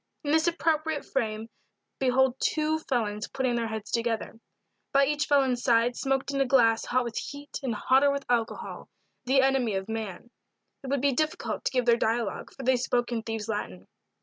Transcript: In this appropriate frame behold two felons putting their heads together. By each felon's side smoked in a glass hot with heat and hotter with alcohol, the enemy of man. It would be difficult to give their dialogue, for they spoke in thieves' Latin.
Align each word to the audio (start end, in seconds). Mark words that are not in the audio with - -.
In 0.23 0.31
this 0.31 0.47
appropriate 0.47 1.05
frame 1.05 1.47
behold 1.99 2.33
two 2.39 2.79
felons 2.89 3.27
putting 3.27 3.53
their 3.53 3.67
heads 3.67 3.91
together. 3.91 4.39
By 4.93 5.05
each 5.05 5.27
felon's 5.27 5.61
side 5.61 5.95
smoked 5.95 6.31
in 6.31 6.41
a 6.41 6.45
glass 6.47 6.85
hot 6.85 7.03
with 7.03 7.19
heat 7.19 7.59
and 7.61 7.75
hotter 7.75 8.09
with 8.09 8.25
alcohol, 8.27 8.89
the 9.25 9.43
enemy 9.43 9.75
of 9.75 9.87
man. 9.87 10.31
It 10.83 10.87
would 10.87 11.01
be 11.01 11.13
difficult 11.13 11.65
to 11.65 11.71
give 11.71 11.85
their 11.85 11.97
dialogue, 11.97 12.51
for 12.51 12.63
they 12.63 12.77
spoke 12.77 13.11
in 13.11 13.21
thieves' 13.21 13.47
Latin. 13.47 13.87